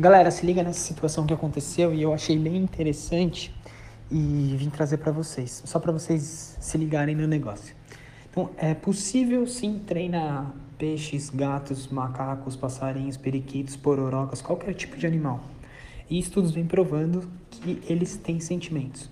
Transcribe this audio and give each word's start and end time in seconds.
Galera, 0.00 0.30
se 0.30 0.44
liga 0.46 0.62
nessa 0.62 0.80
situação 0.80 1.26
que 1.26 1.34
aconteceu 1.34 1.92
e 1.92 2.00
eu 2.02 2.14
achei 2.14 2.38
bem 2.38 2.56
interessante 2.56 3.54
e 4.10 4.56
vim 4.56 4.70
trazer 4.70 4.96
para 4.96 5.12
vocês, 5.12 5.62
só 5.66 5.78
para 5.78 5.92
vocês 5.92 6.56
se 6.58 6.78
ligarem 6.78 7.14
no 7.14 7.26
negócio. 7.26 7.76
Então, 8.30 8.48
é 8.56 8.72
possível 8.72 9.46
sim 9.46 9.78
treinar 9.86 10.50
peixes, 10.78 11.28
gatos, 11.28 11.88
macacos, 11.88 12.56
passarinhos, 12.56 13.18
periquitos, 13.18 13.76
pororocas, 13.76 14.40
qualquer 14.40 14.72
tipo 14.72 14.96
de 14.96 15.06
animal. 15.06 15.44
E 16.08 16.18
estudos 16.18 16.52
vêm 16.52 16.64
provando 16.64 17.30
que 17.50 17.82
eles 17.86 18.16
têm 18.16 18.40
sentimentos, 18.40 19.10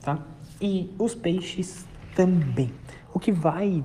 tá? 0.00 0.18
E 0.60 0.90
os 0.98 1.14
peixes 1.14 1.84
também. 2.16 2.72
O 3.12 3.20
que 3.20 3.30
vai 3.30 3.84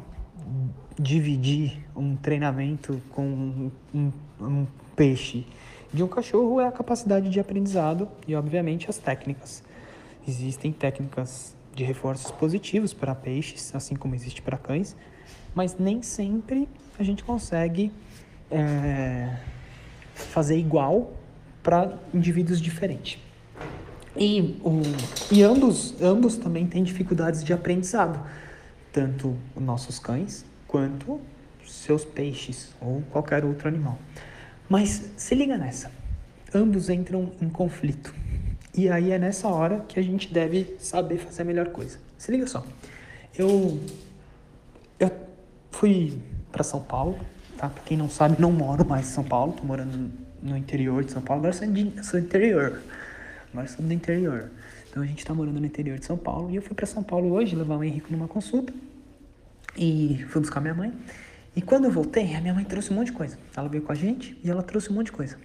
dividir 0.97 1.85
um 1.93 2.15
treinamento 2.15 3.01
com 3.09 3.27
um, 3.27 3.71
um, 3.93 4.11
um 4.39 4.67
peixe 4.95 5.45
de 5.97 6.03
um 6.03 6.07
cachorro 6.07 6.61
é 6.61 6.67
a 6.67 6.71
capacidade 6.71 7.27
de 7.27 7.39
aprendizado 7.39 8.07
e, 8.27 8.35
obviamente, 8.35 8.87
as 8.87 8.99
técnicas. 8.99 9.63
Existem 10.27 10.71
técnicas 10.71 11.55
de 11.73 11.83
reforços 11.83 12.29
positivos 12.31 12.93
para 12.93 13.15
peixes, 13.15 13.73
assim 13.73 13.95
como 13.95 14.13
existe 14.13 14.41
para 14.41 14.57
cães, 14.57 14.95
mas 15.55 15.75
nem 15.77 16.03
sempre 16.03 16.69
a 16.99 17.03
gente 17.03 17.23
consegue 17.23 17.91
é, 18.51 19.37
fazer 20.13 20.57
igual 20.57 21.13
para 21.63 21.97
indivíduos 22.13 22.61
diferentes. 22.61 23.19
E, 24.15 24.59
o, 24.63 24.81
e 25.31 25.41
ambos, 25.41 25.99
ambos 26.01 26.37
também 26.37 26.67
têm 26.67 26.83
dificuldades 26.83 27.43
de 27.43 27.53
aprendizado, 27.53 28.19
tanto 28.91 29.35
os 29.55 29.63
nossos 29.63 29.97
cães 29.97 30.45
quanto 30.67 31.19
seus 31.65 32.05
peixes 32.05 32.73
ou 32.79 33.01
qualquer 33.11 33.43
outro 33.43 33.67
animal. 33.67 33.97
Mas 34.69 35.11
se 35.15 35.33
liga 35.33 35.57
nessa, 35.57 35.91
ambos 36.53 36.89
entram 36.89 37.31
em 37.41 37.49
conflito. 37.49 38.13
E 38.75 38.89
aí 38.89 39.11
é 39.11 39.17
nessa 39.17 39.47
hora 39.47 39.83
que 39.87 39.99
a 39.99 40.03
gente 40.03 40.31
deve 40.31 40.75
saber 40.79 41.17
fazer 41.17 41.41
a 41.41 41.45
melhor 41.45 41.69
coisa. 41.69 41.97
Se 42.17 42.31
liga 42.31 42.45
só, 42.45 42.65
eu, 43.37 43.79
eu 44.99 45.11
fui 45.71 46.19
para 46.51 46.63
São 46.63 46.81
Paulo, 46.81 47.17
tá? 47.57 47.69
Pra 47.69 47.83
quem 47.83 47.97
não 47.97 48.09
sabe, 48.09 48.39
não 48.39 48.51
moro 48.51 48.85
mais 48.85 49.07
em 49.07 49.13
São 49.13 49.23
Paulo, 49.23 49.53
tô 49.53 49.63
morando 49.63 50.11
no 50.41 50.57
interior 50.57 51.03
de 51.03 51.11
São 51.11 51.21
Paulo, 51.21 51.41
agora 51.41 51.53
sou, 51.53 51.67
de, 51.67 52.03
sou 52.03 52.19
interior. 52.19 52.81
Agora 53.51 53.67
sou 53.67 53.85
do 53.85 53.93
interior. 53.93 54.51
Então 54.89 55.01
a 55.01 55.05
gente 55.05 55.25
tá 55.25 55.33
morando 55.33 55.59
no 55.59 55.65
interior 55.65 55.97
de 55.97 56.05
São 56.05 56.17
Paulo 56.17 56.51
e 56.51 56.55
eu 56.55 56.61
fui 56.61 56.75
para 56.75 56.85
São 56.85 57.03
Paulo 57.03 57.31
hoje 57.31 57.55
levar 57.55 57.77
o 57.77 57.83
Henrique 57.83 58.11
numa 58.11 58.27
consulta 58.27 58.73
e 59.77 60.25
fui 60.29 60.41
buscar 60.41 60.59
minha 60.59 60.73
mãe. 60.73 60.93
E 61.57 61.61
quando 61.63 61.85
eu 61.85 61.91
voltei, 61.91 62.35
a 62.35 62.39
minha 62.39 62.53
mãe 62.53 62.63
trouxe 62.63 62.93
um 62.93 62.95
monte 62.97 63.07
de 63.07 63.13
coisa. 63.13 63.35
Ela 63.55 63.67
veio 63.67 63.81
com 63.81 63.91
a 63.91 63.95
gente 63.95 64.39
e 64.43 64.51
ela 64.51 64.61
trouxe 64.61 64.91
um 64.91 64.93
monte 64.93 65.07
de 65.07 65.13
coisa. 65.13 65.39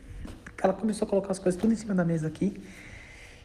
Ela 0.62 0.74
começou 0.74 1.06
a 1.06 1.08
colocar 1.08 1.30
as 1.30 1.38
coisas 1.38 1.58
tudo 1.58 1.72
em 1.72 1.76
cima 1.76 1.94
da 1.94 2.04
mesa 2.04 2.26
aqui. 2.26 2.54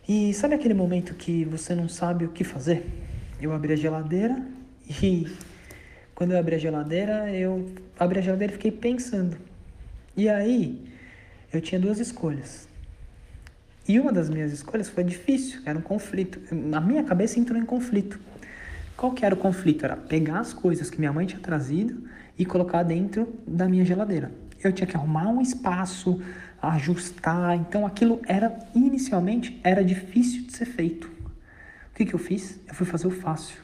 E 0.06 0.34
sabe 0.34 0.54
aquele 0.54 0.74
momento 0.74 1.14
que 1.14 1.46
você 1.46 1.74
não 1.74 1.88
sabe 1.88 2.26
o 2.26 2.30
que 2.30 2.44
fazer? 2.44 2.86
Eu 3.42 3.54
abri 3.54 3.72
a 3.72 3.76
geladeira 3.78 4.46
e 5.02 5.34
quando 6.14 6.34
eu 6.34 6.38
abri 6.38 6.56
a 6.56 6.58
geladeira, 6.58 7.34
eu 7.34 7.72
abri 7.98 8.20
a 8.20 8.22
geladeira 8.22 8.52
e 8.52 8.58
fiquei 8.58 8.72
pensando. 8.72 9.38
E 10.18 10.28
aí, 10.28 10.92
eu 11.54 11.62
tinha 11.62 11.80
duas 11.80 12.02
escolhas. 12.02 12.68
E 13.88 13.98
uma 13.98 14.12
das 14.12 14.30
minhas 14.30 14.52
escolhas 14.52 14.90
foi 14.90 15.06
difícil, 15.06 15.62
era 15.66 15.80
um 15.80 15.82
conflito. 15.82 16.54
Na 16.54 16.82
minha 16.82 17.06
cabeça 17.06 17.40
entrou 17.40 17.58
em 17.58 17.64
conflito. 17.66 18.20
Qual 18.98 19.14
que 19.14 19.24
era 19.24 19.34
o 19.34 19.38
conflito? 19.38 19.86
Era 19.86 19.96
pegar 19.96 20.40
as 20.42 20.52
coisas 20.52 20.90
que 20.90 21.00
minha 21.00 21.14
mãe 21.14 21.26
tinha 21.26 21.40
trazido 21.40 22.04
e 22.38 22.46
colocar 22.46 22.84
dentro 22.84 23.34
da 23.48 23.68
minha 23.68 23.84
geladeira. 23.84 24.32
Eu 24.64 24.72
tinha 24.72 24.88
que 24.88 24.96
arrumar 24.96 25.28
um 25.28 25.42
espaço, 25.42 26.22
ajustar, 26.62 27.56
então 27.56 27.86
aquilo 27.86 28.22
era 28.28 28.58
inicialmente 28.74 29.60
era 29.64 29.84
difícil 29.84 30.46
de 30.46 30.56
ser 30.56 30.66
feito. 30.66 31.08
O 31.08 31.96
que, 31.96 32.06
que 32.06 32.14
eu 32.14 32.20
fiz? 32.20 32.60
Eu 32.68 32.74
fui 32.74 32.86
fazer 32.86 33.08
o 33.08 33.12
fácil, 33.12 33.60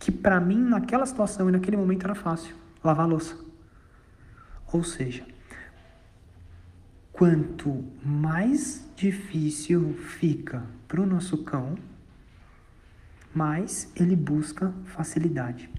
que 0.00 0.10
para 0.10 0.40
mim 0.40 0.58
naquela 0.58 1.06
situação 1.06 1.48
e 1.48 1.52
naquele 1.52 1.76
momento 1.76 2.04
era 2.04 2.14
fácil, 2.14 2.54
lavar 2.82 3.04
a 3.04 3.08
louça. 3.08 3.36
Ou 4.72 4.82
seja, 4.82 5.24
quanto 7.12 7.84
mais 8.04 8.88
difícil 8.96 9.94
fica 9.94 10.64
para 10.88 11.00
o 11.00 11.06
nosso 11.06 11.38
cão, 11.38 11.76
mais 13.34 13.90
ele 13.94 14.16
busca 14.16 14.72
facilidade. 14.84 15.70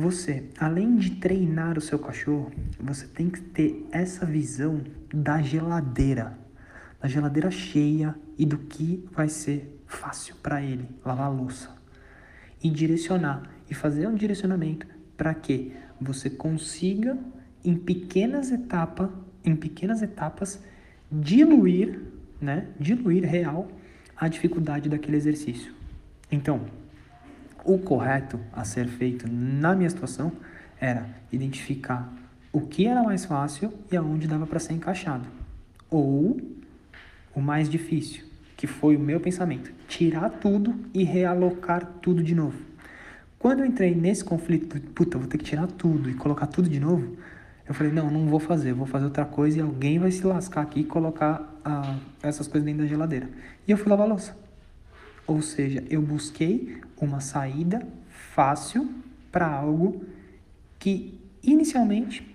Você, 0.00 0.44
além 0.60 0.94
de 0.94 1.16
treinar 1.16 1.76
o 1.76 1.80
seu 1.80 1.98
cachorro, 1.98 2.52
você 2.78 3.04
tem 3.04 3.28
que 3.28 3.40
ter 3.40 3.84
essa 3.90 4.24
visão 4.24 4.80
da 5.12 5.42
geladeira, 5.42 6.38
da 7.00 7.08
geladeira 7.08 7.50
cheia 7.50 8.14
e 8.38 8.46
do 8.46 8.58
que 8.58 9.04
vai 9.10 9.28
ser 9.28 9.76
fácil 9.88 10.36
para 10.40 10.62
ele 10.62 10.88
lavar 11.04 11.26
a 11.26 11.28
louça. 11.28 11.76
E 12.62 12.70
direcionar 12.70 13.42
e 13.68 13.74
fazer 13.74 14.06
um 14.06 14.14
direcionamento 14.14 14.86
para 15.16 15.34
que 15.34 15.72
você 16.00 16.30
consiga 16.30 17.18
em 17.64 17.74
pequenas 17.74 18.52
etapas, 18.52 19.10
em 19.44 19.56
pequenas 19.56 20.00
etapas 20.00 20.62
diluir, 21.10 22.00
né, 22.40 22.68
diluir 22.78 23.24
real 23.24 23.66
a 24.16 24.28
dificuldade 24.28 24.88
daquele 24.88 25.16
exercício. 25.16 25.74
Então, 26.30 26.66
o 27.68 27.78
correto 27.78 28.40
a 28.50 28.64
ser 28.64 28.88
feito 28.88 29.28
na 29.30 29.76
minha 29.76 29.90
situação 29.90 30.32
era 30.80 31.06
identificar 31.30 32.10
o 32.50 32.62
que 32.62 32.86
era 32.86 33.02
mais 33.02 33.26
fácil 33.26 33.70
e 33.92 33.96
aonde 33.96 34.26
dava 34.26 34.46
para 34.46 34.58
ser 34.58 34.72
encaixado. 34.72 35.28
Ou 35.90 36.40
o 37.34 37.42
mais 37.42 37.68
difícil, 37.68 38.24
que 38.56 38.66
foi 38.66 38.96
o 38.96 39.00
meu 39.00 39.20
pensamento, 39.20 39.70
tirar 39.86 40.30
tudo 40.30 40.74
e 40.94 41.04
realocar 41.04 41.84
tudo 42.00 42.22
de 42.22 42.34
novo. 42.34 42.58
Quando 43.38 43.60
eu 43.60 43.66
entrei 43.66 43.94
nesse 43.94 44.24
conflito, 44.24 44.80
puta, 44.92 45.18
vou 45.18 45.28
ter 45.28 45.36
que 45.36 45.44
tirar 45.44 45.66
tudo 45.66 46.08
e 46.08 46.14
colocar 46.14 46.46
tudo 46.46 46.70
de 46.70 46.80
novo, 46.80 47.18
eu 47.68 47.74
falei, 47.74 47.92
não, 47.92 48.10
não 48.10 48.26
vou 48.28 48.40
fazer, 48.40 48.72
vou 48.72 48.86
fazer 48.86 49.04
outra 49.04 49.26
coisa 49.26 49.58
e 49.58 49.60
alguém 49.60 49.98
vai 49.98 50.10
se 50.10 50.26
lascar 50.26 50.62
aqui 50.62 50.80
e 50.80 50.84
colocar 50.84 51.54
ah, 51.62 51.98
essas 52.22 52.48
coisas 52.48 52.64
dentro 52.64 52.80
da 52.80 52.88
geladeira. 52.88 53.28
E 53.66 53.70
eu 53.70 53.76
fui 53.76 53.90
lavar 53.90 54.06
a 54.06 54.08
louça. 54.08 54.47
Ou 55.28 55.42
seja, 55.42 55.84
eu 55.90 56.00
busquei 56.00 56.78
uma 56.98 57.20
saída 57.20 57.86
fácil 58.08 58.90
para 59.30 59.46
algo 59.46 60.02
que 60.78 61.20
inicialmente 61.42 62.26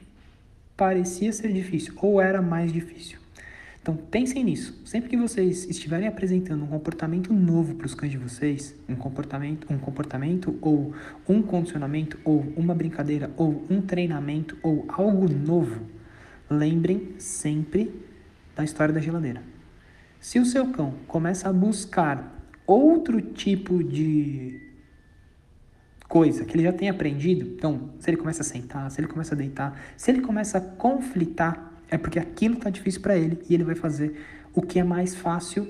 parecia 0.78 1.34
ser 1.34 1.52
difícil 1.52 1.96
ou 1.98 2.22
era 2.22 2.40
mais 2.40 2.72
difícil. 2.72 3.18
Então 3.82 3.98
pensem 3.98 4.44
nisso. 4.44 4.80
Sempre 4.86 5.09
que 5.09 5.18
vocês 5.18 5.66
estiverem 5.66 6.08
apresentando 6.08 6.64
um 6.64 6.68
comportamento 6.68 7.34
novo 7.34 7.74
para 7.74 7.88
os 7.88 7.96
cães 7.96 8.12
de 8.12 8.18
vocês, 8.20 8.76
um 8.88 8.96
comportamento, 8.96 9.66
um 9.74 9.80
comportamento 9.80 10.56
ou 10.62 10.94
um 11.28 11.42
condicionamento 11.42 12.20
ou 12.24 12.46
uma 12.56 12.76
brincadeira 12.76 13.32
ou 13.36 13.66
um 13.72 13.82
treinamento 13.82 14.56
ou 14.62 14.86
algo 14.88 15.28
novo, 15.28 15.82
lembrem 16.48 17.16
sempre 17.18 17.92
da 18.56 18.64
história 18.64 18.94
da 18.94 19.02
geladeira. 19.02 19.42
Se 20.20 20.40
o 20.40 20.46
seu 20.46 20.68
cão 20.68 20.94
começa 21.08 21.50
a 21.50 21.53
buscar 21.53 22.43
outro 22.66 23.22
tipo 23.22 23.84
de 23.84 24.62
coisa 26.07 26.46
que 26.46 26.56
ele 26.56 26.63
já 26.63 26.72
tem 26.72 26.90
aprendido, 26.90 27.44
então, 27.44 27.90
se 28.00 28.09
ele 28.09 28.18
começa 28.18 28.41
a 28.41 28.46
sentar, 28.46 28.91
se 28.91 29.01
ele 29.01 29.07
começa 29.07 29.34
a 29.34 29.38
deitar, 29.38 29.81
se 29.97 30.12
ele 30.12 30.22
começa 30.22 30.59
a 30.59 30.62
conflitar, 30.62 31.73
é 31.90 31.97
porque 31.97 32.19
aquilo 32.19 32.56
está 32.56 32.69
difícil 32.69 33.02
para 33.02 33.18
ele 33.18 33.40
e 33.50 33.53
ele 33.53 33.63
vai 33.63 33.75
fazer 33.75 34.16
o 34.53 34.62
que 34.62 34.79
é 34.79 34.84
mais 34.84 35.16
fácil, 35.16 35.68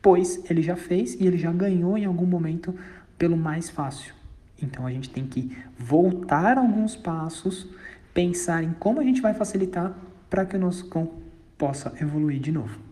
pois 0.00 0.42
ele 0.50 0.62
já 0.62 0.76
fez 0.76 1.14
e 1.14 1.26
ele 1.26 1.36
já 1.36 1.52
ganhou 1.52 1.98
em 1.98 2.04
algum 2.04 2.26
momento 2.26 2.74
pelo 3.18 3.36
mais 3.36 3.68
fácil. 3.68 4.14
Então 4.62 4.86
a 4.86 4.90
gente 4.90 5.10
tem 5.10 5.26
que 5.26 5.56
voltar 5.78 6.56
alguns 6.56 6.96
passos, 6.96 7.68
pensar 8.14 8.62
em 8.62 8.72
como 8.78 9.00
a 9.00 9.04
gente 9.04 9.20
vai 9.20 9.34
facilitar 9.34 9.94
para 10.30 10.46
que 10.46 10.56
o 10.56 10.58
nosso 10.58 10.88
cão 10.88 11.10
possa 11.58 11.92
evoluir 12.00 12.40
de 12.40 12.52
novo. 12.52 12.85